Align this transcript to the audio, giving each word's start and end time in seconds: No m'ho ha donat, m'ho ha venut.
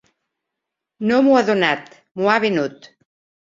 No 1.11 1.21
m'ho 1.29 1.37
ha 1.41 1.45
donat, 1.51 1.95
m'ho 2.19 2.33
ha 2.35 2.41
venut. 2.49 2.93